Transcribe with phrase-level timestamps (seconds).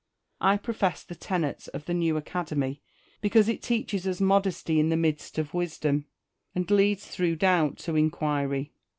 [0.39, 2.81] I profess the tenets of the New Academy,
[3.21, 6.07] because it teaches us modesty in the midst of wisdom,
[6.55, 8.71] and leads through doubt to incjuiry.